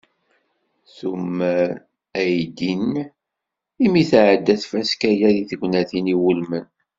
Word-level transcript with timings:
Tumer 0.95 1.69
ayendin, 2.19 2.89
imi 3.85 4.01
tεedda 4.11 4.55
tfaska-a, 4.61 5.29
di 5.35 5.43
tegnatin 5.49 6.13
iwulmen. 6.13 6.65